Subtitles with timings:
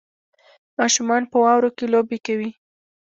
[0.79, 2.49] ماشومان په واورو کې لوبې کوي